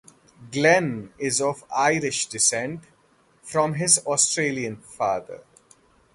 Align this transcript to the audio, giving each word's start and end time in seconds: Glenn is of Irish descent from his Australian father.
Glenn 0.51 1.11
is 1.19 1.39
of 1.39 1.63
Irish 1.71 2.25
descent 2.25 2.85
from 3.43 3.75
his 3.75 3.99
Australian 4.07 4.77
father. 4.77 5.43